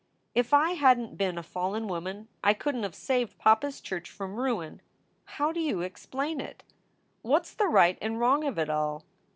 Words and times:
"If 0.33 0.51
I 0.51 0.71
hadn 0.71 1.09
t 1.09 1.15
been 1.15 1.37
a 1.37 1.43
fallen 1.43 1.87
woman 1.87 2.27
I 2.43 2.55
couldn 2.55 2.79
t 2.81 2.85
have 2.85 2.95
saved 2.95 3.37
papa 3.37 3.67
s 3.67 3.79
church 3.79 4.09
from 4.09 4.33
ruin. 4.37 4.81
How 5.25 5.51
do 5.51 5.59
you 5.59 5.81
explain 5.81 6.41
it? 6.41 6.63
What 7.21 7.43
s 7.43 7.53
the 7.53 7.67
right 7.67 7.99
and 8.01 8.19
wrong 8.19 8.43
of 8.45 8.57
it 8.57 8.67
all?" 8.67 9.05